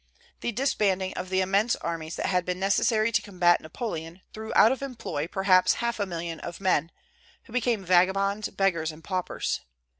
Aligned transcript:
The 0.39 0.51
disbanding 0.51 1.13
of 1.13 1.29
the 1.29 1.41
immense 1.41 1.75
armies 1.75 2.15
that 2.15 2.25
had 2.25 2.43
been 2.43 2.59
necessary 2.59 3.11
to 3.11 3.21
combat 3.21 3.61
Napoleon 3.61 4.21
threw 4.33 4.51
out 4.55 4.71
of 4.71 4.81
employ 4.81 5.27
perhaps 5.27 5.73
half 5.73 5.99
a 5.99 6.07
million 6.07 6.39
of 6.39 6.59
men, 6.59 6.91
who 7.43 7.53
became 7.53 7.85
vagabonds, 7.85 8.49
beggars, 8.49 8.91
and 8.91 9.03
paupers. 9.03 9.61